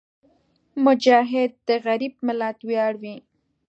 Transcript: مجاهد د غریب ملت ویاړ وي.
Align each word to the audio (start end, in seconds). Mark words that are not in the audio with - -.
مجاهد 0.85 1.51
د 1.67 1.69
غریب 1.85 2.13
ملت 2.27 2.57
ویاړ 2.67 2.93
وي. 3.01 3.15